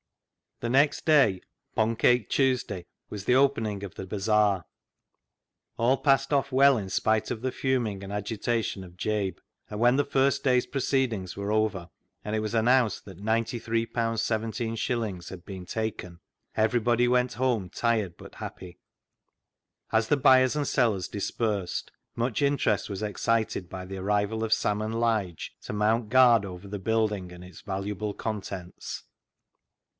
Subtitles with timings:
[0.61, 1.41] The next day,"
[1.75, 4.65] Poncake Tuesday," was the opening of the bazaar.
[5.77, 9.95] All passed off well in spite of the fuming and agitation of Jabe, and when
[9.97, 11.89] the first day's proceedings were over,
[12.23, 15.29] and it was announced that ^93, 17s.
[15.29, 16.19] had been taken,
[16.55, 18.77] everybody went home tired but happy.
[19.91, 24.81] As the buyers and sellers dispersed, much interest was excited by the arrival of Sam
[24.81, 29.03] and Lige to mount guard over the building and its valuable contents.